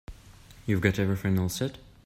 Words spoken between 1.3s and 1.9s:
all set?